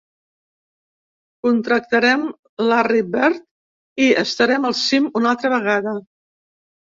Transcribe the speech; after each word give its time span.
Contractarem 1.47 2.23
Larry 2.71 3.03
Bird, 3.15 3.43
i 4.05 4.09
estarem 4.23 4.65
al 4.71 4.75
cim 4.79 5.11
una 5.21 5.29
altra 5.35 5.53
vegada. 5.55 5.95